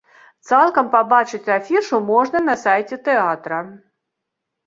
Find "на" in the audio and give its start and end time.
2.47-2.55